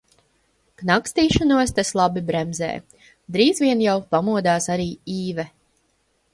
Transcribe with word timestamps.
Knakstīšanos 0.81 1.73
tas 1.81 1.91
labi 2.01 2.23
bremzē. 2.31 2.71
Drīz 3.37 3.63
vien 3.67 3.87
jau 3.87 3.95
pamodās 4.17 4.71
arī 4.77 4.91
Īve. 5.21 5.51